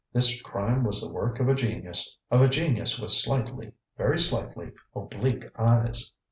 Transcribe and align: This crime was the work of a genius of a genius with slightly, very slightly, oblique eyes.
This 0.11 0.41
crime 0.41 0.83
was 0.83 0.99
the 0.99 1.13
work 1.13 1.39
of 1.39 1.47
a 1.47 1.53
genius 1.53 2.17
of 2.31 2.41
a 2.41 2.49
genius 2.49 2.97
with 2.99 3.11
slightly, 3.11 3.73
very 3.99 4.17
slightly, 4.17 4.71
oblique 4.95 5.45
eyes. 5.59 6.15